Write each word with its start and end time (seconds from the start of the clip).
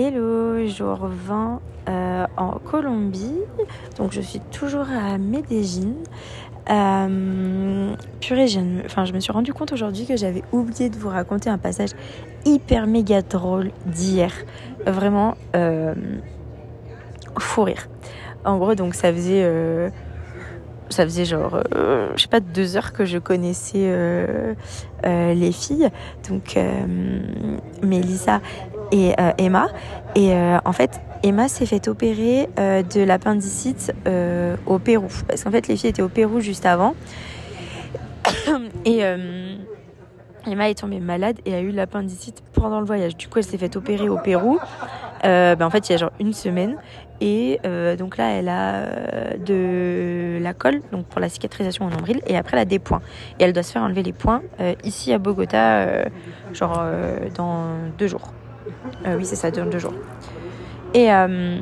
Hello, 0.00 0.64
jour 0.68 1.08
20 1.10 1.60
euh, 1.88 2.26
en 2.36 2.52
Colombie. 2.52 3.40
Donc 3.96 4.12
je 4.12 4.20
suis 4.20 4.38
toujours 4.38 4.86
à 4.88 5.18
Medellin. 5.18 5.94
Euh, 6.70 7.96
purée, 8.20 8.46
je, 8.46 8.60
enfin, 8.84 9.06
je 9.06 9.12
me 9.12 9.18
suis 9.18 9.32
rendu 9.32 9.52
compte 9.52 9.72
aujourd'hui 9.72 10.06
que 10.06 10.16
j'avais 10.16 10.44
oublié 10.52 10.88
de 10.88 10.96
vous 10.96 11.08
raconter 11.08 11.50
un 11.50 11.58
passage 11.58 11.90
hyper 12.44 12.86
méga 12.86 13.22
drôle 13.22 13.72
d'hier. 13.86 14.32
Vraiment, 14.86 15.34
euh, 15.56 15.96
fou 17.36 17.64
rire. 17.64 17.88
En 18.44 18.56
gros, 18.58 18.76
donc 18.76 18.94
ça 18.94 19.12
faisait 19.12 19.42
euh, 19.42 19.90
ça 20.90 21.02
faisait 21.02 21.24
genre, 21.24 21.60
euh, 21.74 22.12
je 22.14 22.22
sais 22.22 22.28
pas, 22.28 22.38
deux 22.38 22.76
heures 22.76 22.92
que 22.92 23.04
je 23.04 23.18
connaissais 23.18 23.82
euh, 23.82 24.54
les 25.02 25.50
filles, 25.50 25.88
donc 26.28 26.56
Mélissa 27.82 28.40
et 28.92 29.14
euh, 29.18 29.32
Emma. 29.38 29.68
Et 30.14 30.32
euh, 30.32 30.58
en 30.64 30.72
fait, 30.72 31.00
Emma 31.22 31.48
s'est 31.48 31.66
fait 31.66 31.88
opérer 31.88 32.48
euh, 32.58 32.82
de 32.82 33.02
l'appendicite 33.02 33.92
au 34.66 34.78
Pérou, 34.78 35.08
parce 35.26 35.44
qu'en 35.44 35.50
fait, 35.50 35.68
les 35.68 35.76
filles 35.76 35.90
étaient 35.90 36.02
au 36.02 36.08
Pérou 36.08 36.40
juste 36.40 36.66
avant. 36.66 36.94
et 38.84 39.00
Emma 40.46 40.70
est 40.70 40.78
tombée 40.78 41.00
malade 41.00 41.38
et 41.44 41.54
a 41.54 41.60
eu 41.60 41.70
l'appendicite 41.70 42.42
pendant 42.52 42.80
le 42.80 42.86
voyage. 42.86 43.16
Du 43.16 43.28
coup, 43.28 43.38
elle 43.38 43.44
s'est 43.44 43.58
fait 43.58 43.76
opérer 43.76 44.08
au 44.08 44.18
Pérou. 44.18 44.58
Ben, 45.22 45.62
en 45.62 45.70
fait, 45.70 45.88
il 45.88 45.92
y 45.92 45.94
a 45.94 45.98
genre 45.98 46.12
une 46.20 46.32
semaine. 46.32 46.76
Et 47.20 47.58
donc 47.98 48.16
là, 48.16 48.30
elle 48.30 48.48
a 48.48 49.36
de 49.36 50.38
la 50.40 50.54
colle, 50.54 50.80
donc 50.92 51.06
pour 51.06 51.20
la 51.20 51.28
cicatrisation 51.28 51.86
au 51.86 51.90
nombril, 51.90 52.20
et 52.26 52.36
après 52.36 52.56
elle 52.56 52.62
a 52.62 52.66
des 52.66 52.78
points. 52.78 53.02
Et 53.38 53.44
elle 53.44 53.52
doit 53.52 53.62
se 53.62 53.72
faire 53.72 53.82
enlever 53.82 54.02
les 54.02 54.12
points 54.12 54.42
ici 54.84 55.12
à 55.12 55.18
Bogota, 55.18 56.04
genre 56.52 56.82
dans 57.34 57.66
deux 57.98 58.06
jours. 58.06 58.32
Euh, 59.06 59.16
oui, 59.16 59.24
c'est 59.24 59.36
ça, 59.36 59.50
dans 59.50 59.66
deux 59.66 59.78
jours. 59.78 59.94
Et, 60.94 61.12
euh, 61.12 61.58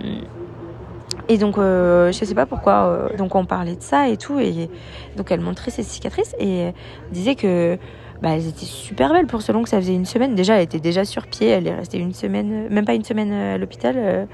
et 1.29 1.39
donc, 1.39 1.59
euh, 1.59 2.13
je 2.13 2.25
sais 2.25 2.35
pas 2.35 2.47
pourquoi, 2.47 2.87
euh, 2.87 3.17
donc 3.17 3.35
on 3.35 3.45
parlait 3.45 3.75
de 3.75 3.83
ça 3.83 4.09
et 4.09 4.17
tout, 4.17 4.39
et 4.39 4.71
donc 5.17 5.31
elle 5.33 5.41
montrait 5.41 5.71
ses 5.71 5.83
cicatrices 5.83 6.35
et 6.39 6.73
disait 7.11 7.35
que 7.35 7.77
bah, 8.23 8.31
elles 8.31 8.49
étaient 8.49 8.65
super 8.65 9.13
belles 9.13 9.27
pour 9.27 9.43
selon 9.43 9.63
que 9.63 9.69
ça 9.69 9.79
faisait 9.79 9.95
une 9.95 10.07
semaine. 10.07 10.35
Déjà, 10.35 10.57
elle 10.57 10.63
était 10.63 10.79
déjà 10.81 11.05
sur 11.05 11.27
pied, 11.27 11.49
elle 11.49 11.67
est 11.67 11.75
restée 11.75 11.99
une 11.99 12.15
semaine, 12.15 12.69
même 12.71 12.85
pas 12.85 12.95
une 12.95 13.05
semaine 13.05 13.33
à 13.33 13.59
l'hôpital. 13.59 14.29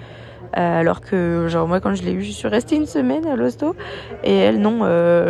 alors 0.53 1.01
que, 1.01 1.47
genre, 1.48 1.67
moi, 1.67 1.81
quand 1.81 1.95
je 1.95 2.03
l'ai 2.03 2.12
eue, 2.12 2.23
je 2.23 2.33
suis 2.33 2.48
restée 2.48 2.77
une 2.77 2.86
semaine 2.86 3.27
à 3.27 3.36
l'hosto. 3.36 3.75
Et 4.23 4.36
elle, 4.36 4.61
non, 4.61 4.84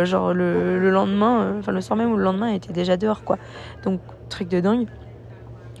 genre, 0.05 0.33
le, 0.33 0.79
le 0.79 0.89
lendemain, 0.91 1.55
enfin, 1.59 1.71
le 1.71 1.81
soir 1.81 1.97
même 1.97 2.11
ou 2.11 2.17
le 2.17 2.23
lendemain, 2.23 2.49
elle 2.49 2.57
était 2.57 2.73
déjà 2.73 2.97
dehors, 2.97 3.23
quoi. 3.23 3.37
Donc, 3.83 4.01
truc 4.29 4.49
de 4.49 4.59
dingue. 4.59 4.87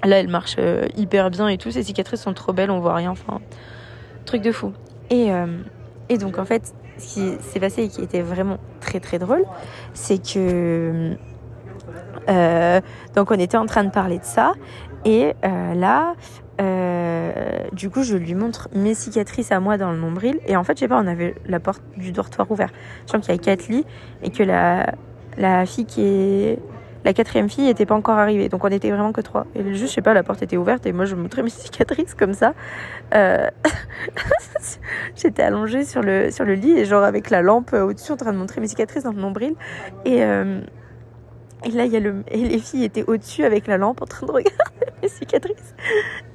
Là, 0.03 0.19
elle 0.19 0.27
marche 0.27 0.55
euh, 0.59 0.85
hyper 0.97 1.29
bien 1.29 1.47
et 1.47 1.57
tout. 1.57 1.71
Ses 1.71 1.83
cicatrices 1.83 2.21
sont 2.21 2.33
trop 2.33 2.51
belles, 2.53 2.71
on 2.71 2.79
voit 2.79 2.95
rien. 2.95 3.13
Truc 4.25 4.41
de 4.41 4.51
fou. 4.51 4.73
Et, 5.09 5.31
euh, 5.31 5.47
et 6.09 6.17
donc, 6.17 6.37
en 6.37 6.45
fait, 6.45 6.73
ce 6.97 7.13
qui 7.13 7.37
s'est 7.41 7.59
passé 7.59 7.83
et 7.83 7.87
qui 7.87 8.01
était 8.01 8.21
vraiment 8.21 8.57
très, 8.81 8.99
très 8.99 9.19
drôle, 9.19 9.45
c'est 9.93 10.21
que. 10.21 11.15
euh, 12.29 12.81
donc, 13.15 13.31
on 13.31 13.39
était 13.39 13.57
en 13.57 13.65
train 13.65 13.83
de 13.83 13.91
parler 13.91 14.19
de 14.19 14.25
ça. 14.25 14.53
Et 15.05 15.33
là, 15.43 16.15
du 17.73 17.89
coup, 17.89 18.03
je 18.03 18.15
lui 18.15 18.35
montre 18.35 18.69
mes 18.73 18.93
cicatrices 18.93 19.51
à 19.51 19.59
moi 19.59 19.77
dans 19.77 19.91
le 19.91 19.97
nombril. 19.97 20.39
Et 20.47 20.55
en 20.55 20.63
fait, 20.63 20.77
je 20.77 20.81
sais 20.81 20.87
pas, 20.87 20.99
on 21.01 21.07
avait 21.07 21.35
la 21.45 21.59
porte 21.59 21.81
du 21.97 22.11
dortoir 22.11 22.49
ouverte. 22.51 22.73
Je 23.05 23.11
sens 23.11 23.21
qu'il 23.25 23.33
y 23.33 23.37
a 23.37 23.41
quatre 23.41 23.67
lits 23.67 23.85
et 24.21 24.29
que 24.31 24.43
la, 24.43 24.93
la 25.37 25.65
fille 25.65 25.85
qui 25.85 26.01
est. 26.01 26.59
La 27.05 27.13
quatrième 27.13 27.49
fille 27.49 27.67
était 27.67 27.85
pas 27.85 27.95
encore 27.95 28.17
arrivée. 28.17 28.49
Donc, 28.49 28.63
on 28.63 28.69
était 28.69 28.89
vraiment 28.89 29.11
que 29.11 29.21
trois. 29.21 29.45
Et 29.55 29.63
juste, 29.73 29.87
je 29.87 29.95
sais 29.95 30.01
pas, 30.01 30.13
la 30.13 30.23
porte 30.23 30.41
était 30.41 30.57
ouverte 30.57 30.85
et 30.85 30.93
moi, 30.93 31.05
je 31.05 31.15
montrais 31.15 31.43
mes 31.43 31.49
cicatrices 31.49 32.13
comme 32.13 32.33
ça. 32.33 32.53
Euh... 33.13 33.49
J'étais 35.15 35.43
allongée 35.43 35.83
sur 35.83 36.01
le, 36.01 36.31
sur 36.31 36.45
le 36.45 36.53
lit 36.53 36.71
et 36.71 36.85
genre 36.85 37.03
avec 37.03 37.29
la 37.29 37.41
lampe 37.41 37.73
au-dessus 37.73 38.11
en 38.11 38.17
train 38.17 38.31
de 38.31 38.37
montrer 38.37 38.61
mes 38.61 38.67
cicatrices 38.67 39.03
dans 39.03 39.11
le 39.11 39.21
nombril. 39.21 39.55
Et. 40.05 40.23
Euh... 40.23 40.61
Et 41.65 41.71
là, 41.71 41.85
y 41.85 41.95
a 41.95 41.99
le... 41.99 42.23
et 42.27 42.37
les 42.37 42.59
filles 42.59 42.83
étaient 42.83 43.05
au-dessus 43.07 43.45
avec 43.45 43.67
la 43.67 43.77
lampe 43.77 44.01
en 44.01 44.05
train 44.05 44.27
de 44.27 44.31
regarder 44.31 44.51
mes 45.01 45.07
cicatrices. 45.07 45.75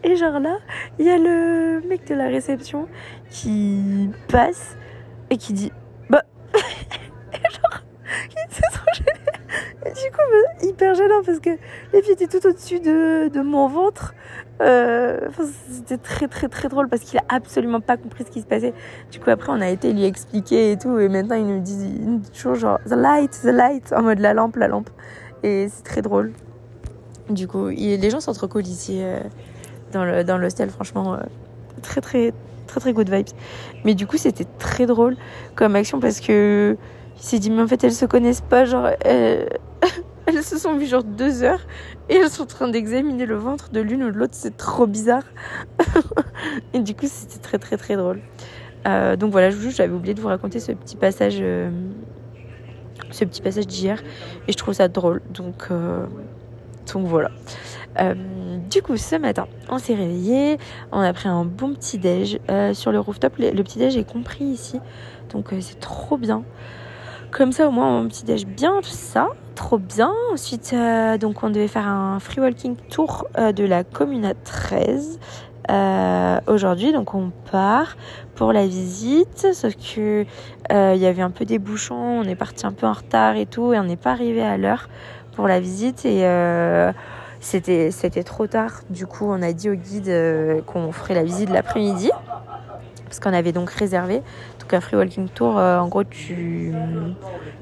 Et 0.02 0.16
genre 0.16 0.40
là, 0.40 0.56
il 0.98 1.04
y 1.04 1.10
a 1.10 1.18
le 1.18 1.82
mec 1.86 2.06
de 2.06 2.14
la 2.14 2.28
réception 2.28 2.88
qui 3.30 4.10
passe 4.28 4.76
et 5.28 5.36
qui 5.36 5.52
dit 5.52 5.72
Bah. 6.08 6.22
et 6.54 7.52
genre, 7.52 7.82
c'est 8.48 8.70
trop 8.72 8.86
gênant. 8.94 9.28
Et 9.86 9.87
du 10.04 10.10
coup, 10.10 10.68
hyper 10.68 10.94
gênant 10.94 11.22
parce 11.24 11.40
que 11.40 11.50
les 11.92 12.02
filles 12.02 12.12
étaient 12.12 12.26
tout 12.26 12.46
au-dessus 12.46 12.80
de, 12.80 13.28
de 13.28 13.40
mon 13.40 13.68
ventre. 13.68 14.14
Euh, 14.60 15.28
c'était 15.70 15.98
très 15.98 16.26
très 16.26 16.48
très 16.48 16.68
drôle 16.68 16.88
parce 16.88 17.02
qu'il 17.02 17.18
a 17.18 17.24
absolument 17.28 17.80
pas 17.80 17.96
compris 17.96 18.24
ce 18.24 18.30
qui 18.30 18.40
se 18.40 18.46
passait. 18.46 18.74
Du 19.10 19.20
coup, 19.20 19.30
après, 19.30 19.52
on 19.52 19.60
a 19.60 19.68
été 19.68 19.92
lui 19.92 20.04
expliquer 20.04 20.72
et 20.72 20.78
tout. 20.78 20.98
Et 20.98 21.08
maintenant, 21.08 21.36
il 21.36 21.46
nous 21.46 21.60
dit, 21.60 21.78
il 22.00 22.10
nous 22.10 22.22
toujours 22.34 22.54
genre 22.54 22.78
The 22.86 22.94
light, 22.94 23.40
the 23.42 23.46
light, 23.46 23.92
en 23.92 24.02
mode 24.02 24.18
la 24.18 24.34
lampe, 24.34 24.56
la 24.56 24.68
lampe. 24.68 24.90
Et 25.42 25.68
c'est 25.68 25.84
très 25.84 26.02
drôle. 26.02 26.32
Du 27.30 27.46
coup, 27.46 27.68
les 27.68 28.10
gens 28.10 28.20
sont 28.20 28.32
trop 28.32 28.48
cool 28.48 28.66
ici 28.66 29.00
euh, 29.02 29.20
dans 29.92 30.04
le 30.04 30.24
dans 30.24 30.38
l'hostel, 30.38 30.70
franchement, 30.70 31.14
euh, 31.14 31.18
très 31.82 32.00
très 32.00 32.32
très 32.66 32.80
très 32.80 32.92
good 32.92 33.10
vibes. 33.10 33.28
Mais 33.84 33.94
du 33.94 34.06
coup, 34.06 34.16
c'était 34.16 34.46
très 34.58 34.86
drôle 34.86 35.16
comme 35.54 35.76
action 35.76 36.00
parce 36.00 36.20
que 36.20 36.76
il 37.16 37.22
s'est 37.22 37.38
dit 37.38 37.50
mais 37.50 37.62
en 37.62 37.66
fait 37.66 37.82
elles 37.82 37.92
se 37.92 38.06
connaissent 38.06 38.40
pas, 38.40 38.64
genre 38.64 38.88
elles, 39.00 39.48
elles 40.28 40.44
se 40.44 40.58
sont 40.58 40.76
vues 40.76 40.86
genre 40.86 41.04
deux 41.04 41.42
heures 41.42 41.66
et 42.08 42.16
elles 42.16 42.30
sont 42.30 42.42
en 42.42 42.46
train 42.46 42.68
d'examiner 42.68 43.26
le 43.26 43.36
ventre 43.36 43.70
de 43.70 43.80
l'une 43.80 44.02
ou 44.04 44.10
de 44.10 44.16
l'autre, 44.18 44.34
c'est 44.34 44.56
trop 44.56 44.86
bizarre. 44.86 45.24
et 46.74 46.80
du 46.80 46.94
coup, 46.94 47.06
c'était 47.06 47.38
très 47.38 47.58
très 47.58 47.76
très 47.76 47.96
drôle. 47.96 48.20
Euh, 48.86 49.16
donc 49.16 49.32
voilà, 49.32 49.50
j'avais 49.50 49.92
oublié 49.92 50.14
de 50.14 50.20
vous 50.20 50.28
raconter 50.28 50.60
ce 50.60 50.72
petit 50.72 50.96
passage. 50.96 51.38
euh, 51.40 51.70
ce 53.10 53.24
petit 53.24 53.40
passage 53.40 53.66
d'hier 53.66 54.02
et 54.48 54.52
je 54.52 54.56
trouve 54.56 54.74
ça 54.74 54.88
drôle 54.88 55.22
donc 55.32 55.68
euh, 55.70 56.04
voilà 56.94 57.30
du 58.68 58.82
coup 58.82 58.96
ce 58.98 59.16
matin 59.16 59.46
on 59.70 59.78
s'est 59.78 59.94
réveillé 59.94 60.58
on 60.92 61.00
a 61.00 61.12
pris 61.14 61.28
un 61.28 61.44
bon 61.44 61.72
petit 61.74 61.96
déj 61.96 62.38
sur 62.74 62.92
le 62.92 62.98
rooftop 62.98 63.38
le, 63.38 63.50
le 63.52 63.62
petit 63.62 63.78
déj 63.78 63.96
est 63.96 64.04
compris 64.10 64.44
ici 64.44 64.80
donc 65.32 65.54
c'est 65.60 65.80
trop 65.80 66.18
bien 66.18 66.42
comme 67.30 67.52
ça 67.52 67.68
au 67.68 67.70
moins 67.70 68.00
un 68.00 68.06
petit 68.06 68.24
déj 68.24 68.46
bien 68.46 68.80
tout 68.82 68.88
ça. 68.90 69.28
Trop 69.54 69.78
bien. 69.78 70.12
Ensuite 70.32 70.72
euh, 70.72 71.18
donc 71.18 71.42
on 71.42 71.50
devait 71.50 71.68
faire 71.68 71.86
un 71.86 72.18
free 72.20 72.40
walking 72.40 72.76
tour 72.90 73.26
euh, 73.36 73.52
de 73.52 73.64
la 73.64 73.84
commune 73.84 74.24
à 74.24 74.34
13 74.34 75.18
euh, 75.70 76.40
aujourd'hui 76.46 76.92
donc 76.92 77.14
on 77.14 77.30
part 77.50 77.96
pour 78.34 78.52
la 78.52 78.66
visite. 78.66 79.48
Sauf 79.52 79.74
que 79.76 80.24
il 80.70 81.00
y 81.00 81.06
avait 81.06 81.22
un 81.22 81.30
peu 81.30 81.44
des 81.44 81.58
bouchons, 81.58 81.94
on 81.94 82.24
est 82.24 82.36
parti 82.36 82.66
un 82.66 82.72
peu 82.72 82.86
en 82.86 82.92
retard 82.92 83.36
et 83.36 83.46
tout, 83.46 83.72
et 83.72 83.78
on 83.78 83.84
n'est 83.84 83.96
pas 83.96 84.12
arrivé 84.12 84.42
à 84.42 84.56
l'heure 84.56 84.88
pour 85.32 85.48
la 85.48 85.60
visite. 85.60 86.04
Et 86.04 86.22
c'était 87.40 87.90
c'était 87.90 88.22
trop 88.22 88.46
tard. 88.46 88.82
Du 88.90 89.06
coup, 89.06 89.26
on 89.28 89.42
a 89.42 89.52
dit 89.52 89.68
au 89.68 89.74
guide 89.74 90.62
qu'on 90.66 90.92
ferait 90.92 91.14
la 91.14 91.24
visite 91.24 91.50
l'après-midi 91.50 92.10
parce 93.08 93.20
qu'on 93.20 93.32
avait 93.32 93.52
donc 93.52 93.70
réservé. 93.70 94.22
Donc 94.60 94.74
un 94.74 94.80
free 94.80 94.96
walking 94.96 95.28
tour, 95.28 95.58
euh, 95.58 95.78
en 95.78 95.88
gros, 95.88 96.04
tu 96.04 96.72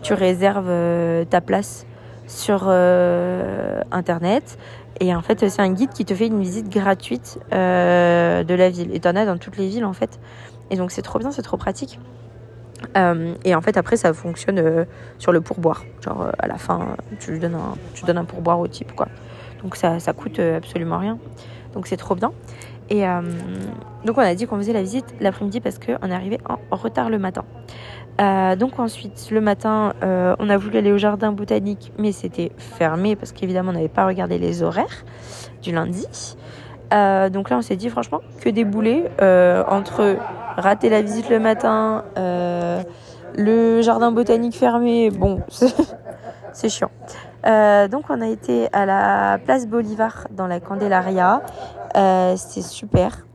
tu 0.02 0.12
réserves 0.12 0.68
euh, 0.68 1.24
ta 1.24 1.40
place 1.40 1.86
sur 2.26 2.64
euh, 2.66 3.80
internet. 3.92 4.58
Et 5.00 5.14
en 5.14 5.22
fait, 5.22 5.48
c'est 5.48 5.62
un 5.62 5.72
guide 5.72 5.90
qui 5.90 6.04
te 6.04 6.14
fait 6.14 6.26
une 6.26 6.40
visite 6.40 6.68
gratuite 6.68 7.38
de 7.50 8.54
la 8.54 8.70
ville. 8.70 8.94
Et 8.94 9.00
t'en 9.00 9.14
as 9.14 9.26
dans 9.26 9.36
toutes 9.36 9.58
les 9.58 9.68
villes, 9.68 9.84
en 9.84 9.92
fait. 9.92 10.18
Et 10.70 10.76
donc, 10.76 10.90
c'est 10.90 11.02
trop 11.02 11.18
bien, 11.18 11.30
c'est 11.30 11.42
trop 11.42 11.58
pratique. 11.58 12.00
Et 13.44 13.54
en 13.54 13.60
fait, 13.60 13.76
après, 13.76 13.98
ça 13.98 14.14
fonctionne 14.14 14.86
sur 15.18 15.32
le 15.32 15.42
pourboire. 15.42 15.84
Genre, 16.02 16.28
à 16.38 16.46
la 16.46 16.56
fin, 16.56 16.96
tu 17.20 17.38
donnes 17.38 17.56
un, 17.56 17.74
tu 17.92 18.06
donnes 18.06 18.16
un 18.16 18.24
pourboire 18.24 18.58
au 18.58 18.68
type, 18.68 18.92
quoi. 18.92 19.08
Donc, 19.62 19.76
ça, 19.76 20.00
ça 20.00 20.14
coûte 20.14 20.38
absolument 20.38 20.98
rien. 20.98 21.18
Donc, 21.74 21.86
c'est 21.88 21.98
trop 21.98 22.14
bien. 22.14 22.32
Et 22.88 23.06
euh, 23.06 23.20
donc, 24.04 24.18
on 24.18 24.22
a 24.22 24.34
dit 24.34 24.46
qu'on 24.46 24.56
faisait 24.56 24.72
la 24.72 24.82
visite 24.82 25.14
l'après-midi 25.20 25.60
parce 25.60 25.78
qu'on 25.78 26.10
est 26.10 26.14
arrivé 26.14 26.38
en 26.46 26.76
retard 26.76 27.10
le 27.10 27.18
matin. 27.18 27.44
Euh, 28.20 28.56
donc, 28.56 28.78
ensuite, 28.78 29.28
le 29.30 29.40
matin, 29.40 29.94
euh, 30.02 30.36
on 30.38 30.48
a 30.48 30.56
voulu 30.56 30.78
aller 30.78 30.92
au 30.92 30.98
jardin 30.98 31.32
botanique, 31.32 31.92
mais 31.98 32.12
c'était 32.12 32.52
fermé 32.56 33.16
parce 33.16 33.32
qu'évidemment, 33.32 33.70
on 33.70 33.74
n'avait 33.74 33.88
pas 33.88 34.06
regardé 34.06 34.38
les 34.38 34.62
horaires 34.62 35.04
du 35.62 35.72
lundi. 35.72 36.06
Donc 36.92 37.50
là, 37.50 37.58
on 37.58 37.62
s'est 37.62 37.76
dit 37.76 37.90
franchement 37.90 38.20
que 38.40 38.48
des 38.48 38.64
boulets 38.64 39.10
entre 39.68 40.16
rater 40.56 40.88
la 40.88 41.02
visite 41.02 41.28
le 41.28 41.40
matin, 41.40 42.04
le 42.16 43.82
jardin 43.82 44.12
botanique 44.12 44.54
fermé. 44.54 45.10
Bon, 45.10 45.40
c'est 46.52 46.68
chiant. 46.68 46.90
Euh, 47.46 47.86
donc 47.86 48.06
on 48.08 48.20
a 48.20 48.26
été 48.26 48.68
à 48.72 48.86
la 48.86 49.38
place 49.44 49.66
Bolivar 49.66 50.26
dans 50.30 50.46
la 50.46 50.60
Candelaria. 50.60 51.42
Euh, 51.96 52.36
C'était 52.36 52.66
super. 52.66 53.26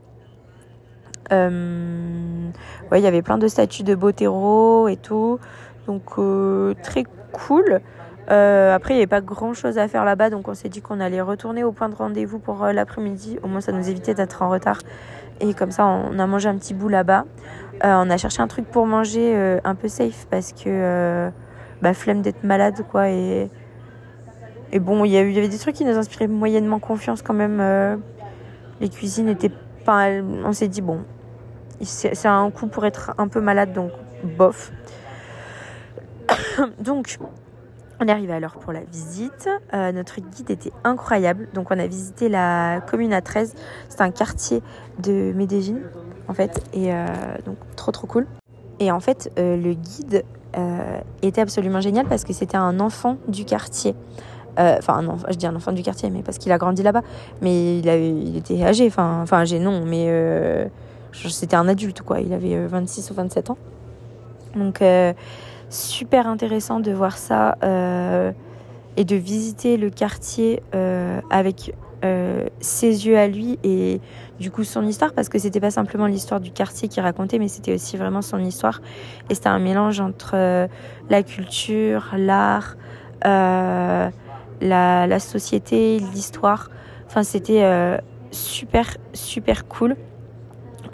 Euh, 1.32 2.50
ouais, 2.90 3.00
il 3.00 3.04
y 3.04 3.06
avait 3.06 3.22
plein 3.22 3.38
de 3.38 3.48
statues 3.48 3.84
de 3.84 3.94
Botero 3.94 4.88
et 4.88 4.96
tout. 4.96 5.38
Donc 5.86 6.02
euh, 6.18 6.74
très 6.82 7.04
cool. 7.32 7.80
Après, 8.28 8.94
il 8.94 8.96
n'y 8.96 9.02
avait 9.02 9.06
pas 9.06 9.20
grand 9.20 9.52
chose 9.52 9.76
à 9.76 9.88
faire 9.88 10.06
là-bas, 10.06 10.30
donc 10.30 10.48
on 10.48 10.54
s'est 10.54 10.70
dit 10.70 10.80
qu'on 10.80 11.00
allait 11.00 11.20
retourner 11.20 11.64
au 11.64 11.72
point 11.72 11.90
de 11.90 11.94
rendez-vous 11.94 12.38
pour 12.38 12.64
l'après-midi. 12.64 13.38
Au 13.42 13.46
moins, 13.46 13.60
ça 13.60 13.72
nous 13.72 13.90
évitait 13.90 14.14
d'être 14.14 14.40
en 14.40 14.48
retard. 14.48 14.78
Et 15.40 15.52
comme 15.52 15.70
ça, 15.70 15.84
on 15.84 16.18
a 16.18 16.26
mangé 16.26 16.48
un 16.48 16.56
petit 16.56 16.72
bout 16.72 16.88
là-bas. 16.88 17.26
On 17.84 18.08
a 18.08 18.16
cherché 18.16 18.40
un 18.40 18.46
truc 18.48 18.64
pour 18.70 18.86
manger 18.86 19.60
un 19.64 19.74
peu 19.74 19.88
safe 19.88 20.26
parce 20.30 20.54
que 20.54 21.30
bah, 21.82 21.92
flemme 21.92 22.22
d'être 22.22 22.42
malade, 22.42 22.82
quoi. 22.90 23.10
Et, 23.10 23.50
et 24.72 24.80
bon, 24.80 25.04
il 25.04 25.12
y, 25.12 25.18
avait 25.18 25.48
des 25.48 25.58
trucs 25.58 25.76
qui 25.76 25.84
nous 25.84 25.96
inspiraient 25.96 26.28
moyennement 26.28 26.78
confiance 26.78 27.22
quand 27.22 27.34
même. 27.34 28.00
les 28.80 28.88
cuisines 28.88 29.28
étaient 29.28 29.52
pas. 29.84 30.08
On 30.44 30.52
s'est 30.52 30.68
dit, 30.68 30.80
bon, 30.80 31.00
c'est 31.82 32.26
un 32.26 32.50
coup 32.50 32.66
pour 32.66 32.86
être 32.86 33.12
un 33.18 33.28
peu 33.28 33.40
malade, 33.40 33.72
donc 33.72 33.92
bof. 34.24 34.72
donc, 36.80 37.18
on 38.02 38.08
est 38.08 38.10
arrivé 38.10 38.32
à 38.32 38.40
l'heure 38.40 38.56
pour 38.56 38.72
la 38.72 38.80
visite. 38.80 39.48
Euh, 39.74 39.92
notre 39.92 40.20
guide 40.20 40.50
était 40.50 40.72
incroyable. 40.82 41.48
Donc 41.54 41.70
on 41.70 41.78
a 41.78 41.86
visité 41.86 42.28
la 42.28 42.80
commune 42.80 43.12
à 43.12 43.20
13. 43.20 43.54
C'est 43.88 44.00
un 44.00 44.10
quartier 44.10 44.60
de 44.98 45.32
Medellin 45.36 45.78
en 46.26 46.34
fait. 46.34 46.64
Et 46.72 46.92
euh, 46.92 47.06
donc 47.46 47.58
trop 47.76 47.92
trop 47.92 48.08
cool. 48.08 48.26
Et 48.80 48.90
en 48.90 48.98
fait 48.98 49.30
euh, 49.38 49.56
le 49.56 49.74
guide 49.74 50.24
était 51.22 51.40
absolument 51.40 51.80
génial 51.80 52.06
parce 52.06 52.24
que 52.24 52.34
c'était 52.34 52.58
un 52.58 52.78
enfant 52.78 53.16
du 53.26 53.46
quartier. 53.46 53.94
Enfin 54.58 55.02
non, 55.02 55.16
je 55.28 55.34
dis 55.34 55.46
un 55.46 55.56
enfant 55.56 55.72
du 55.72 55.82
quartier 55.82 56.10
mais 56.10 56.22
parce 56.22 56.38
qu'il 56.38 56.52
a 56.52 56.58
grandi 56.58 56.82
là-bas. 56.82 57.02
Mais 57.40 57.78
il, 57.78 57.86
il 57.86 58.36
était 58.36 58.62
âgé. 58.62 58.86
Enfin, 58.86 59.20
enfin 59.22 59.38
âgé 59.38 59.58
non 59.58 59.84
mais 59.84 60.70
c'était 61.12 61.56
un 61.56 61.68
adulte 61.68 62.02
quoi. 62.02 62.20
Il 62.20 62.32
avait 62.32 62.66
26 62.66 63.10
ou 63.10 63.14
27 63.14 63.50
ans. 63.50 63.58
Donc 64.56 64.82
super 65.72 66.26
intéressant 66.26 66.80
de 66.80 66.92
voir 66.92 67.16
ça 67.16 67.56
euh, 67.64 68.32
et 68.96 69.04
de 69.04 69.16
visiter 69.16 69.76
le 69.76 69.90
quartier 69.90 70.62
euh, 70.74 71.20
avec 71.30 71.74
euh, 72.04 72.46
ses 72.60 73.06
yeux 73.06 73.16
à 73.16 73.26
lui 73.26 73.58
et 73.64 74.00
du 74.38 74.50
coup 74.50 74.64
son 74.64 74.86
histoire 74.86 75.12
parce 75.14 75.28
que 75.28 75.38
c'était 75.38 75.60
pas 75.60 75.70
simplement 75.70 76.06
l'histoire 76.06 76.40
du 76.40 76.50
quartier 76.50 76.88
qui 76.88 77.00
racontait 77.00 77.38
mais 77.38 77.48
c'était 77.48 77.74
aussi 77.74 77.96
vraiment 77.96 78.22
son 78.22 78.38
histoire 78.38 78.82
et 79.30 79.34
c'était 79.34 79.48
un 79.48 79.60
mélange 79.60 80.00
entre 80.00 80.68
la 81.08 81.22
culture, 81.22 82.10
l'art, 82.16 82.76
la, 84.62 85.06
la, 85.06 85.18
société, 85.18 85.98
l'histoire. 85.98 86.70
Enfin 87.06 87.22
c'était 87.22 87.62
super 88.30 88.96
super 89.12 89.68
cool. 89.68 89.96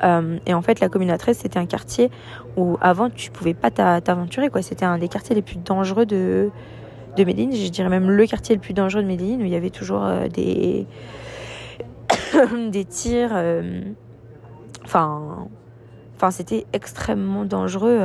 Euh, 0.05 0.39
et 0.47 0.55
en 0.55 0.63
fait, 0.63 0.81
la 0.81 0.89
commune 0.89 1.11
à 1.11 1.19
13, 1.19 1.39
c'était 1.39 1.59
un 1.59 1.67
quartier 1.67 2.11
où 2.57 2.77
avant, 2.81 3.11
tu 3.11 3.31
pouvais 3.31 3.55
pas 3.55 3.71
t'aventurer. 3.71 4.49
quoi. 4.51 4.63
C'était 4.63 4.85
un 4.85 4.99
des 4.99 5.09
quartiers 5.09 5.35
les 5.35 5.43
plus 5.43 5.57
dangereux 5.57 6.07
de, 6.07 6.51
de 7.17 7.25
Medellin. 7.25 7.51
Je 7.53 7.69
dirais 7.69 7.89
même 7.89 8.11
le 8.11 8.27
quartier 8.27 8.55
le 8.55 8.61
plus 8.61 8.75
dangereux 8.75 9.03
de 9.03 9.09
Medellin 9.09 9.39
où 9.41 9.45
il 9.45 9.51
y 9.51 9.57
avait 9.57 9.71
toujours 9.71 10.05
euh, 10.05 10.29
des, 10.29 10.87
des 12.71 12.85
tirs. 12.85 13.31
Euh, 13.33 13.83
enfin, 14.85 15.49
c'était 16.31 16.67
extrêmement 16.73 17.45
dangereux 17.45 17.99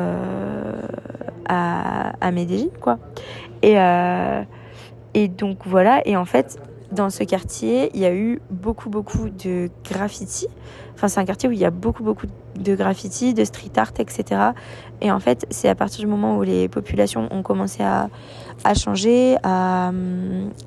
à, 1.48 2.14
à 2.22 2.32
Medellin, 2.32 2.68
quoi. 2.80 3.00
Et, 3.62 3.78
et 5.14 5.28
donc 5.28 5.60
voilà. 5.66 6.02
Et 6.08 6.18
en 6.18 6.26
fait, 6.26 6.60
dans 6.92 7.10
ce 7.10 7.24
quartier, 7.24 7.90
il 7.94 8.02
y 8.02 8.06
a 8.06 8.14
eu 8.14 8.40
beaucoup, 8.52 8.90
beaucoup 8.90 9.30
de 9.30 9.70
graffiti. 9.84 10.48
Enfin, 10.96 11.08
c'est 11.08 11.20
un 11.20 11.26
quartier 11.26 11.50
où 11.50 11.52
il 11.52 11.60
y 11.60 11.66
a 11.66 11.72
beaucoup, 11.72 12.04
beaucoup 12.04 12.28
de 12.56 12.76
graffiti, 12.76 13.34
de 13.34 13.44
street 13.44 13.72
art, 13.78 13.94
etc. 13.98 14.42
Et 15.02 15.12
en 15.12 15.20
fait, 15.20 15.46
c'est 15.50 15.70
à 15.70 15.76
partir 15.76 16.02
du 16.02 16.08
moment 16.08 16.38
où 16.38 16.44
les 16.44 16.70
populations 16.70 17.28
ont 17.32 17.42
commencé 17.42 17.84
à, 17.84 18.10
changer, 18.76 19.38
à, 19.42 19.92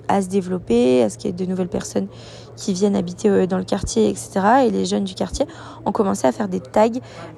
à 0.09 0.23
se 0.23 0.29
développer, 0.29 1.05
à 1.05 1.11
ce 1.11 1.17
qu'il 1.17 1.31
y 1.31 1.33
ait 1.33 1.37
de 1.37 1.49
nouvelles 1.49 1.69
personnes 1.69 2.09
qui 2.57 2.73
viennent 2.73 2.97
habiter 2.97 3.29
euh, 3.29 3.47
dans 3.47 3.59
le 3.59 3.65
quartier, 3.65 4.09
etc. 4.09 4.41
Et 4.67 4.71
les 4.71 4.85
jeunes 4.85 5.05
du 5.05 5.15
quartier 5.15 5.47
ont 5.85 5.93
commencé 5.93 6.27
à 6.27 6.33
faire 6.33 6.49
des 6.49 6.61
tags 6.61 6.89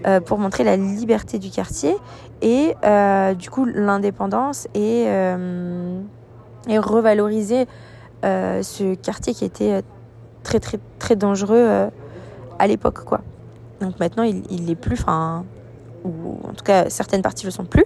euh, 0.07 0.21
pour 0.21 0.39
montrer 0.39 0.65
la 0.65 0.77
liberté 0.77 1.39
du 1.39 1.51
quartier 1.51 1.95
et 2.41 2.75
euh, 2.85 3.35
du 3.35 3.51
coup 3.51 3.65
l'indépendance 3.65 4.69
et, 4.75 5.07
et 6.69 6.79
revaloriser 6.79 7.67
euh, 8.25 8.63
ce 8.63 8.95
quartier 8.95 9.33
qui 9.35 9.45
était 9.45 9.75
euh, 9.75 9.83
très 10.43 10.61
très 10.61 10.79
très 10.99 11.17
dangereux 11.17 11.57
euh, 11.57 11.89
à 12.59 12.67
l'époque 12.67 13.05
quoi. 13.05 13.21
Donc 13.81 13.99
maintenant 14.01 14.25
il, 14.25 14.43
il 14.51 14.67
l'est 14.67 14.75
plus, 14.75 15.01
enfin 15.01 15.45
ou 16.05 16.39
en 16.49 16.53
tout 16.53 16.65
cas 16.65 16.91
certaines 16.91 17.23
parties 17.23 17.45
le 17.45 17.51
sont 17.51 17.65
plus. 17.65 17.85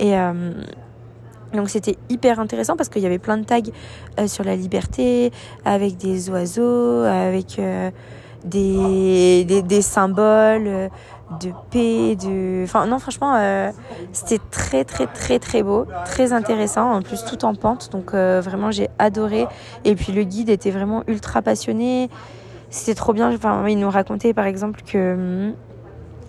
Et 0.00 0.14
donc 1.52 1.70
c'était 1.70 1.96
hyper 2.08 2.38
intéressant 2.38 2.76
parce 2.76 2.88
qu'il 2.88 3.02
y 3.02 3.06
avait 3.06 3.18
plein 3.18 3.36
de 3.36 3.44
tags 3.44 4.26
sur 4.28 4.44
la 4.44 4.54
liberté, 4.54 5.32
avec 5.64 5.96
des 5.96 6.30
oiseaux, 6.30 7.02
avec 7.02 7.60
des, 8.44 9.44
des, 9.44 9.62
des, 9.62 9.82
symboles, 9.82 10.88
de 11.40 11.52
paix, 11.70 12.16
de... 12.16 12.64
Enfin 12.64 12.86
non 12.86 12.98
franchement 12.98 13.34
euh, 13.36 13.70
c'était 14.12 14.40
très 14.50 14.84
très 14.84 15.06
très 15.06 15.38
très 15.38 15.62
beau, 15.62 15.86
très 16.04 16.32
intéressant, 16.32 16.92
en 16.92 17.02
plus 17.02 17.24
tout 17.24 17.44
en 17.44 17.54
pente, 17.54 17.90
donc 17.92 18.14
euh, 18.14 18.40
vraiment 18.42 18.70
j'ai 18.70 18.88
adoré. 18.98 19.46
Et 19.84 19.94
puis 19.94 20.12
le 20.12 20.24
guide 20.24 20.48
était 20.48 20.70
vraiment 20.70 21.04
ultra 21.06 21.42
passionné, 21.42 22.08
c'était 22.70 22.94
trop 22.94 23.12
bien, 23.12 23.32
enfin 23.32 23.66
il 23.68 23.78
nous 23.78 23.90
racontait 23.90 24.34
par 24.34 24.46
exemple 24.46 24.80
que... 24.82 25.14
Hum, 25.14 25.54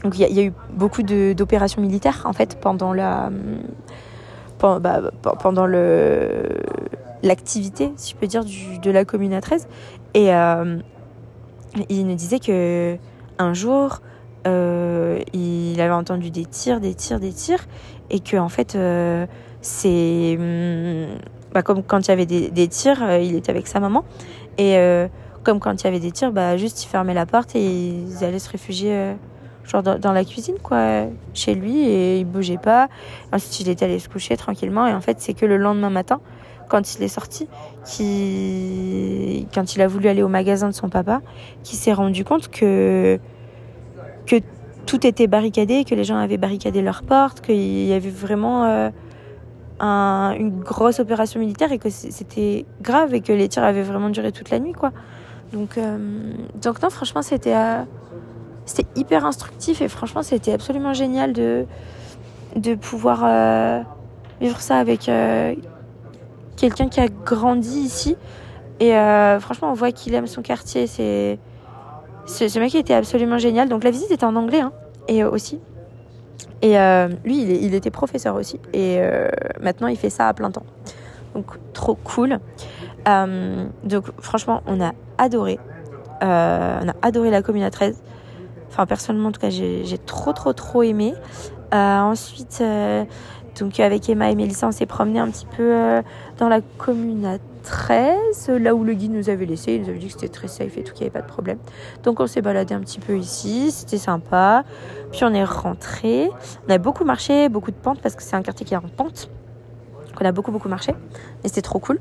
donc 0.04 0.18
il 0.18 0.34
y, 0.34 0.40
a 0.40 0.44
eu 0.44 0.54
beaucoup 0.72 1.04
d'opérations 1.04 1.81
militaires 1.81 2.22
en 2.25 2.34
fait 2.34 2.57
pendant 2.60 2.94
la... 2.94 3.28
Hum, 3.28 3.60
pendant, 4.57 4.80
bah, 4.80 5.12
pendant 5.42 5.66
l'activité, 7.24 7.92
si 7.98 8.12
je 8.12 8.16
peux 8.16 8.28
dire, 8.28 8.44
de 8.45 8.92
la 8.92 9.04
commune 9.06 9.34
à 9.34 9.42
13. 9.42 9.68
Et 10.13 10.34
euh, 10.34 10.78
il 11.90 12.07
nous 12.07 12.16
disait 12.16 12.40
que 12.40 12.98
un 13.38 13.54
jour, 13.54 14.02
euh, 14.47 15.19
il 15.33 15.80
avait 15.81 15.94
entendu 15.94 16.31
des 16.31 16.45
tirs, 16.45 16.80
des 16.80 16.94
tirs, 16.94 17.19
des 17.19 17.33
tirs, 17.33 17.65
et 18.09 18.19
que 18.19 18.38
en 18.38 18.50
fait, 18.50 18.75
euh, 18.75 19.25
c'est 19.62 20.38
hum, 20.39 21.07
bah, 21.53 21.62
comme 21.62 21.83
quand 21.83 22.07
il 22.07 22.09
y 22.09 22.12
avait 22.12 22.25
des, 22.25 22.50
des 22.50 22.68
tirs, 22.68 23.03
euh, 23.03 23.19
il 23.19 23.36
était 23.36 23.51
avec 23.51 23.68
sa 23.68 23.80
maman, 23.80 24.03
et 24.57 24.77
comme 25.44 25.59
quand 25.59 25.81
il 25.81 25.86
y 25.86 25.88
avait 25.88 26.00
des 26.00 26.12
tirs, 26.12 26.31
bah 26.33 26.57
juste 26.57 26.83
il 26.83 26.88
fermait 26.88 27.13
la 27.13 27.25
porte 27.25 27.56
et 27.56 27.65
ils 27.65 28.25
allaient 28.25 28.39
se 28.39 28.50
réfugier 28.50 29.15
genre 29.63 29.83
dans, 29.83 30.12
la 30.12 30.25
cuisine 30.25 30.57
quoi 30.62 31.03
chez 31.33 31.56
lui 31.56 31.88
et 31.88 32.19
il 32.19 32.25
bougeait 32.25 32.57
pas. 32.57 32.89
Ensuite 33.31 33.62
il 33.62 33.69
était 33.69 33.85
allé 33.85 34.00
se 34.00 34.09
coucher 34.09 34.35
tranquillement 34.35 34.85
et 34.85 34.94
en 34.94 35.00
fait 35.00 35.21
c'est 35.21 35.33
que 35.33 35.45
le 35.45 35.56
lendemain 35.56 35.89
matin 35.89 36.19
quand 36.68 36.94
il 36.95 37.03
est 37.03 37.07
sorti 37.07 37.47
quand 39.53 39.75
il 39.75 39.81
a 39.81 39.88
voulu 39.88 40.09
aller 40.09 40.24
au 40.24 40.27
magasin 40.27 40.68
de 40.68 40.74
son 40.74 40.89
papa 40.89 41.21
qui 41.63 41.78
s'est 41.78 41.94
rendu 41.94 42.25
compte 42.25 42.49
que 42.49 43.18
que 44.30 44.36
tout 44.86 45.06
était 45.06 45.28
barricadé, 45.28 45.83
que 45.83 45.95
les 45.95 46.04
gens 46.04 46.18
avaient 46.18 46.38
barricadé 46.38 46.81
leurs 46.81 47.04
portes, 47.04 47.42
qu'il 47.42 47.86
y 47.86 47.94
avait 47.94 48.09
vraiment 48.09 48.66
euh, 48.66 48.90
un, 49.80 50.36
une 50.38 50.59
grosse 50.59 51.00
opération 51.00 51.40
militaire 51.40 51.71
et 51.71 51.80
que 51.80 51.90
c'était 51.90 52.66
grave 52.81 53.14
et 53.14 53.21
que 53.21 53.33
les 53.33 53.50
tirs 53.50 53.64
avaient 53.64 53.83
vraiment 53.83 54.09
duré 54.09 54.31
toute 54.31 54.52
la 54.52 54.59
nuit, 54.59 54.74
quoi. 54.74 54.92
Donc, 55.52 55.78
euh, 55.78 56.33
donc 56.62 56.81
non, 56.81 56.92
franchement, 56.92 57.24
c'était 57.24 57.56
euh, 57.56 57.81
c'était 58.66 58.88
hyper 58.95 59.26
instructif 59.26 59.81
et 59.81 59.88
franchement, 59.88 60.21
c'était 60.21 60.54
absolument 60.54 60.94
génial 60.94 61.33
de, 61.33 61.66
de 62.56 62.76
pouvoir 62.76 63.21
vivre 64.40 64.62
ça 64.62 64.78
avec 64.78 65.09
quelqu'un 66.56 66.88
qui 66.88 67.00
a 67.00 67.07
grandi 67.07 67.80
ici. 67.80 68.16
Et 68.80 68.92
franchement, 69.40 69.71
on 69.71 69.74
voit 69.74 69.92
qu'il 69.92 70.14
aime 70.14 70.28
son 70.28 70.44
quartier. 70.44 70.86
C'est 70.86 71.40
ce, 72.30 72.59
mec 72.59 72.76
était 72.76 72.94
absolument 72.94 73.38
génial. 73.38 73.69
Donc 73.69 73.83
la 73.83 73.92
visite 73.92 74.12
était 74.12 74.26
en 74.26 74.36
anglais 74.36 74.62
hein, 74.62 74.71
et 75.07 75.24
euh, 75.24 75.30
aussi. 75.30 75.59
Et 76.62 76.78
euh, 76.78 77.07
lui, 77.24 77.42
il, 77.42 77.74
était 77.74 77.92
professeur 77.92 78.36
aussi. 78.36 78.59
Et 78.74 78.98
euh, 79.00 79.30
maintenant, 79.62 79.88
il 79.88 79.98
fait 79.98 80.09
ça 80.09 80.28
à 80.28 80.33
plein 80.33 80.52
temps. 80.52 80.66
Donc 81.33 81.45
trop 81.74 81.95
cool. 81.95 82.40
donc 83.06 84.06
franchement, 84.21 84.62
on 84.68 84.81
a 84.81 84.92
adoré. 85.18 85.59
on 86.21 86.26
a 86.26 86.94
adoré 87.02 87.31
la 87.31 87.42
commune 87.42 87.64
à 87.64 87.71
13. 87.71 88.02
Enfin, 88.68 88.86
personnellement, 88.86 89.30
en 89.30 89.31
tout 89.31 89.42
cas, 89.42 89.50
j'ai 89.50 89.98
trop, 90.06 90.33
trop, 90.33 90.54
trop 90.54 90.83
aimé. 90.83 91.14
ensuite, 91.71 92.62
donc 93.59 93.80
avec 93.80 94.09
Emma 94.09 94.31
et 94.31 94.35
Mélissa, 94.35 94.68
on 94.68 94.71
s'est 94.71 94.85
promené 94.85 95.19
un 95.19 95.30
petit 95.30 95.45
peu 95.45 96.01
dans 96.37 96.49
la 96.49 96.61
commune 96.61 97.25
à 97.25 97.37
13, 97.63 98.49
là 98.49 98.73
où 98.73 98.83
le 98.83 98.94
guide 98.94 99.11
nous 99.11 99.30
avait 99.30 99.45
laissé. 99.45 99.73
Il 99.73 99.81
nous 99.81 99.89
avait 99.89 99.99
dit 99.99 100.07
que 100.07 100.13
c'était 100.13 100.30
très 100.30 100.47
safe 100.47 100.78
et 100.78 100.83
tout, 100.83 100.94
qu'il 100.94 101.06
n'y 101.06 101.09
avait 101.09 101.19
pas 101.19 101.25
de 101.25 101.31
problème. 101.31 101.57
Donc 102.04 102.19
on 102.19 102.28
s'est 102.28 102.42
baladé 102.42 102.73
un 102.73 102.80
petit 102.80 102.99
peu 102.99 103.18
ici, 103.18 103.71
c'était 103.71 103.97
sympa. 103.97 104.63
Puis 105.11 105.23
on 105.23 105.33
est 105.33 105.44
rentré. 105.44 106.30
On 106.68 106.71
a 106.71 106.78
beaucoup 106.78 107.04
marché, 107.04 107.49
beaucoup 107.49 107.71
de 107.71 107.75
pentes 107.75 108.01
parce 108.01 108.16
que 108.16 108.23
c'est 108.23 108.35
un 108.35 108.42
quartier 108.42 108.66
qui 108.66 108.73
est 108.73 108.78
en 108.78 108.81
pente. 108.81 109.30
On 110.21 110.26
a 110.26 110.31
beaucoup 110.31 110.52
beaucoup 110.52 110.69
marché 110.69 110.94
et 111.44 111.47
c'était 111.47 111.61
trop 111.61 111.80
cool. 111.80 111.99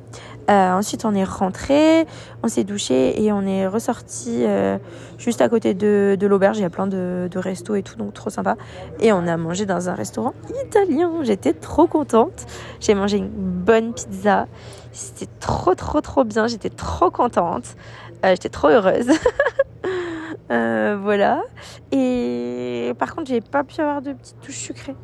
Euh, 0.51 0.73
ensuite 0.73 1.05
on 1.05 1.15
est 1.15 1.25
rentré, 1.25 2.07
on 2.43 2.49
s'est 2.49 2.65
douché 2.65 3.23
et 3.23 3.33
on 3.33 3.43
est 3.43 3.67
ressorti 3.67 4.45
euh, 4.45 4.79
juste 5.19 5.41
à 5.41 5.49
côté 5.49 5.75
de, 5.75 6.17
de 6.19 6.27
l'auberge. 6.27 6.59
Il 6.59 6.63
y 6.63 6.65
a 6.65 6.71
plein 6.71 6.87
de, 6.87 7.29
restos 7.37 7.77
et 7.77 7.83
tout, 7.83 7.97
donc 7.97 8.15
trop 8.15 8.31
sympa. 8.31 8.57
Et 9.01 9.13
on 9.13 9.27
a 9.27 9.37
mangé 9.37 9.65
dans 9.65 9.89
un 9.89 9.95
restaurant 9.95 10.35
italien. 10.65 11.13
J'étais 11.23 11.53
trop 11.53 11.87
contente. 11.87 12.47
J'ai 12.81 12.95
mangé 12.95 13.19
une 13.19 13.29
bonne 13.29 13.93
pizza. 13.93 14.47
C'était 14.91 15.31
trop 15.39 15.75
trop 15.75 16.01
trop 16.01 16.25
bien. 16.25 16.49
J'étais 16.49 16.71
trop 16.71 17.11
contente. 17.11 17.77
Euh, 18.25 18.31
J'étais 18.31 18.49
trop 18.49 18.69
heureuse. 18.69 19.11
Voilà. 20.51 21.43
Et 21.93 22.93
par 22.99 23.15
contre, 23.15 23.29
j'ai 23.29 23.43
pas 23.43 23.65
pu 23.65 23.81
avoir 23.81 24.01
de 24.01 24.15
petites 24.15 24.41
touches 24.41 24.57
sucrées. 24.57 24.97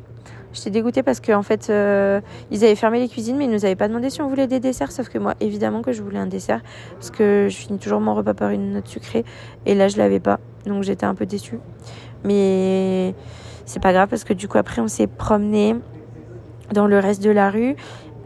J'étais 0.55 0.69
dégoûtée 0.69 1.03
parce 1.03 1.19
qu'en 1.19 1.39
en 1.39 1.43
fait, 1.43 1.69
euh, 1.69 2.21
ils 2.49 2.63
avaient 2.63 2.75
fermé 2.75 2.99
les 2.99 3.09
cuisines, 3.09 3.35
mais 3.35 3.43
ils 3.43 3.51
nous 3.51 3.65
avaient 3.65 3.75
pas 3.75 3.89
demandé 3.89 4.09
si 4.09 4.21
on 4.21 4.29
voulait 4.29 4.47
des 4.47 4.61
desserts. 4.61 4.91
Sauf 4.91 5.09
que 5.09 5.17
moi, 5.17 5.33
évidemment 5.41 5.81
que 5.81 5.91
je 5.91 6.01
voulais 6.01 6.17
un 6.17 6.27
dessert 6.27 6.61
parce 6.93 7.11
que 7.11 7.47
je 7.49 7.55
finis 7.55 7.77
toujours 7.77 7.99
mon 7.99 8.15
repas 8.15 8.33
par 8.33 8.51
une 8.51 8.71
note 8.71 8.87
sucrée. 8.87 9.25
Et 9.65 9.75
là, 9.75 9.89
je 9.89 9.97
l'avais 9.97 10.21
pas, 10.21 10.39
donc 10.65 10.83
j'étais 10.83 11.05
un 11.05 11.13
peu 11.13 11.25
déçue. 11.25 11.59
Mais 12.23 13.13
c'est 13.65 13.81
pas 13.81 13.91
grave 13.91 14.07
parce 14.07 14.23
que 14.23 14.33
du 14.33 14.47
coup, 14.47 14.57
après, 14.57 14.81
on 14.81 14.87
s'est 14.87 15.07
promené 15.07 15.75
dans 16.73 16.87
le 16.87 16.99
reste 16.99 17.21
de 17.21 17.31
la 17.31 17.51
rue. 17.51 17.75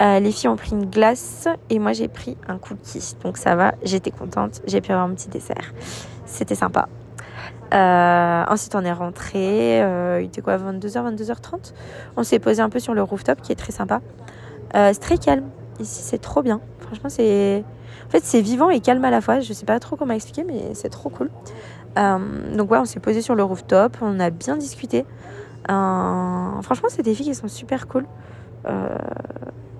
Euh, 0.01 0.19
les 0.19 0.31
filles 0.31 0.49
ont 0.49 0.55
pris 0.55 0.71
une 0.71 0.85
glace 0.85 1.47
et 1.69 1.77
moi 1.77 1.91
j'ai 1.91 2.07
pris 2.07 2.37
un 2.47 2.57
cookie. 2.57 3.15
Donc 3.23 3.37
ça 3.37 3.55
va, 3.55 3.73
j'étais 3.83 4.11
contente, 4.11 4.61
j'ai 4.65 4.79
pu 4.79 4.91
avoir 4.91 5.09
un 5.09 5.13
petit 5.13 5.27
dessert. 5.27 5.73
C'était 6.25 6.55
sympa. 6.55 6.87
Euh, 7.73 8.43
ensuite, 8.47 8.75
on 8.75 8.83
est 8.83 8.91
rentré. 8.91 9.81
Euh, 9.83 10.21
il 10.21 10.27
était 10.27 10.41
quoi, 10.41 10.57
22h, 10.57 11.15
22h30 11.15 11.73
On 12.17 12.23
s'est 12.23 12.39
posé 12.39 12.61
un 12.61 12.69
peu 12.69 12.79
sur 12.79 12.93
le 12.93 13.03
rooftop 13.03 13.41
qui 13.41 13.51
est 13.51 13.55
très 13.55 13.71
sympa. 13.71 14.01
Euh, 14.75 14.89
c'est 14.93 14.99
très 14.99 15.17
calme. 15.17 15.45
Ici, 15.79 16.01
c'est 16.03 16.17
trop 16.17 16.41
bien. 16.41 16.61
Franchement, 16.79 17.09
c'est. 17.09 17.63
En 18.07 18.09
fait, 18.09 18.23
c'est 18.23 18.41
vivant 18.41 18.69
et 18.69 18.79
calme 18.79 19.05
à 19.05 19.11
la 19.11 19.21
fois. 19.21 19.39
Je 19.39 19.53
sais 19.53 19.65
pas 19.65 19.79
trop 19.79 19.95
comment 19.95 20.13
expliquer, 20.13 20.43
mais 20.43 20.73
c'est 20.73 20.89
trop 20.89 21.09
cool. 21.09 21.29
Donc, 21.95 22.71
ouais, 22.71 22.77
on 22.77 22.85
s'est 22.85 23.01
posé 23.01 23.21
sur 23.21 23.35
le 23.35 23.43
rooftop. 23.43 23.97
On 24.01 24.19
a 24.19 24.29
bien 24.29 24.57
discuté. 24.57 25.05
Franchement, 25.67 26.89
c'est 26.89 27.03
des 27.03 27.13
filles 27.13 27.27
qui 27.27 27.35
sont 27.35 27.47
super 27.47 27.87
cool. 27.87 28.05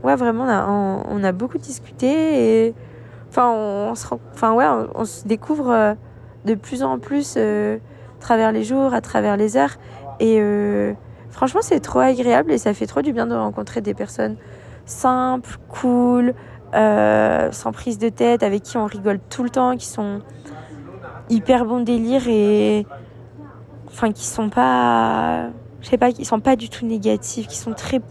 Ouais, 0.04 0.16
vraiment, 0.16 0.44
on 0.44 0.48
a, 0.48 0.68
on, 1.10 1.24
a, 1.24 1.32
beaucoup 1.32 1.58
discuté 1.58 2.68
et. 2.68 2.76
Enfin, 3.30 3.50
on, 3.52 3.96
se, 3.96 4.08
enfin, 4.34 4.54
ouais, 4.54 4.66
on 4.96 5.06
se 5.06 5.28
découvre 5.28 5.96
de 6.46 6.56
plus 6.56 6.84
en 6.84 7.00
plus 7.00 7.36
euh, 7.38 7.78
à 8.18 8.22
travers 8.22 8.52
les 8.52 8.64
jours, 8.64 8.94
à 8.94 9.02
travers 9.02 9.38
les 9.38 9.58
heures. 9.58 9.76
Et 10.20 10.38
euh, 10.40 10.94
franchement, 11.30 11.62
c'est 11.64 11.80
trop 11.80 12.00
agréable 12.00 12.52
et 12.52 12.58
ça 12.58 12.74
fait 12.74 12.88
trop 12.88 13.02
du 13.02 13.14
bien 13.14 13.28
de 13.28 13.36
rencontrer 13.36 13.82
des 13.82 13.94
personnes 13.94 14.36
simples, 14.86 15.58
cool, 15.70 16.34
euh, 16.74 17.52
sans 17.52 17.72
prise 17.72 17.98
de 17.98 18.10
tête, 18.10 18.44
avec 18.44 18.64
qui 18.64 18.78
on 18.78 18.86
rigole 18.86 19.20
tout 19.30 19.44
le 19.44 19.50
temps, 19.50 19.78
qui 19.78 19.88
sont 19.88 20.22
hyper 21.30 21.66
bon 21.66 21.82
délire 21.82 22.28
et 22.28 22.88
enfin 23.88 24.12
qui 24.12 24.26
sont 24.26 24.50
pas 24.50 25.50
je 25.82 25.88
sais 25.88 25.98
pas 25.98 26.12
qui 26.12 26.26
sont 26.26 26.40
pas 26.40 26.56
du 26.56 26.70
tout 26.70 26.88
négatifs 26.88 27.48
qui 27.48 27.58
sont 27.58 27.74
très 27.74 28.02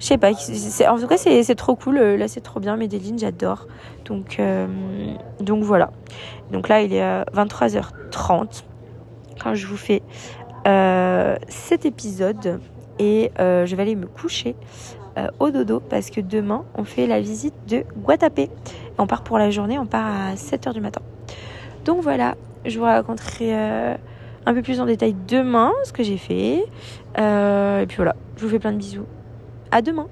je 0.00 0.06
sais 0.06 0.18
pas 0.18 0.30
en 0.30 0.98
tout 0.98 1.06
cas 1.06 1.16
c'est 1.18 1.54
trop 1.54 1.76
cool. 1.76 1.98
Là 1.98 2.26
c'est 2.26 2.40
trop 2.40 2.58
bien. 2.58 2.76
Medellin 2.76 3.16
j'adore. 3.18 3.66
Donc 4.06 4.40
euh, 4.40 4.66
donc 5.40 5.62
voilà 5.62 5.90
donc 6.50 6.68
là 6.68 6.82
il 6.82 6.92
est 6.92 7.22
23h30 7.34 8.64
quand 9.42 9.54
je 9.54 9.66
vous 9.66 9.76
fais 9.76 10.02
euh, 10.66 11.36
cet 11.48 11.86
épisode 11.86 12.60
et 12.98 13.30
euh, 13.38 13.66
je 13.66 13.76
vais 13.76 13.82
aller 13.82 13.96
me 13.96 14.06
coucher 14.06 14.56
euh, 15.18 15.28
au 15.38 15.50
dodo 15.50 15.80
parce 15.80 16.10
que 16.10 16.20
demain 16.20 16.64
on 16.74 16.84
fait 16.84 17.06
la 17.06 17.20
visite 17.20 17.54
de 17.66 17.84
Guatapé 17.96 18.50
on 18.98 19.06
part 19.06 19.22
pour 19.22 19.38
la 19.38 19.50
journée 19.50 19.78
on 19.78 19.86
part 19.86 20.06
à 20.06 20.34
7h 20.34 20.74
du 20.74 20.80
matin 20.80 21.00
donc 21.84 22.02
voilà 22.02 22.34
je 22.64 22.78
vous 22.78 22.84
raconterai 22.84 23.54
euh, 23.56 23.94
un 24.46 24.54
peu 24.54 24.62
plus 24.62 24.80
en 24.80 24.86
détail 24.86 25.14
demain 25.28 25.72
ce 25.84 25.92
que 25.92 26.02
j'ai 26.02 26.16
fait. 26.16 26.64
Euh, 27.18 27.82
et 27.82 27.86
puis 27.86 27.96
voilà, 27.96 28.16
je 28.36 28.44
vous 28.44 28.50
fais 28.50 28.58
plein 28.58 28.72
de 28.72 28.78
bisous. 28.78 29.06
À 29.70 29.82
demain 29.82 30.08